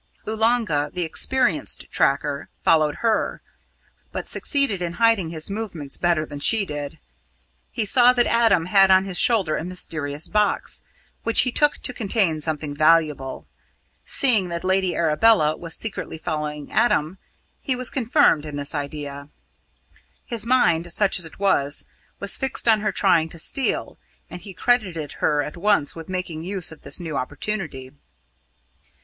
[0.27, 3.43] Oolanga, the experienced tracker, followed her,
[4.11, 6.97] but succeeded in hiding his movements better than she did.
[7.69, 10.81] He saw that Adam had on his shoulder a mysterious box,
[11.21, 13.45] which he took to contain something valuable.
[14.03, 17.19] Seeing that Lady Arabella was secretly following Adam,
[17.59, 19.29] he was confirmed in this idea.
[20.25, 21.85] His mind such as it was
[22.19, 23.99] was fixed on her trying to steal,
[24.31, 27.91] and he credited her at once with making use of this new opportunity.